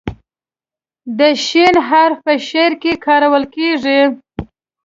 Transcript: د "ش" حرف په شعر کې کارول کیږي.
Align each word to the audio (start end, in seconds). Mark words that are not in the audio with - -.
د 1.17 1.19
"ش" 1.45 1.47
حرف 1.89 2.17
په 2.25 2.33
شعر 2.47 2.73
کې 2.81 2.93
کارول 3.05 3.43
کیږي. 3.55 4.01